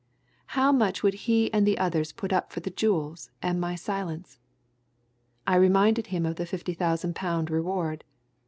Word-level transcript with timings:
How 0.57 0.71
much 0.71 1.03
would 1.03 1.13
he 1.29 1.53
and 1.53 1.63
the 1.67 1.77
others 1.77 2.11
put 2.11 2.33
up 2.33 2.51
for 2.51 2.59
the 2.59 2.71
jewels 2.71 3.29
and 3.39 3.61
my 3.61 3.75
silence? 3.75 4.39
I 5.45 5.55
reminded 5.57 6.07
him 6.07 6.25
of 6.25 6.37
the 6.37 6.47
fifty 6.47 6.73
thousand 6.73 7.13
pound 7.15 7.51
reward. 7.51 8.03